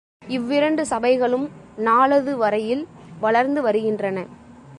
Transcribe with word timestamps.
இவ்விரண்டு 0.27 0.83
சபைகளும் 0.85 1.45
நாளது 1.79 2.37
வரையில் 2.37 2.83
வளர்ந்து 3.19 3.61
வருகின்றன. 3.61 4.17